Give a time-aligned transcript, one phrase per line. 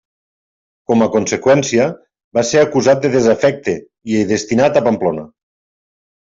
[0.91, 1.85] Com a conseqüència,
[2.39, 3.79] va ser acusat de desafecte
[4.17, 5.31] i destinat a Pamplona.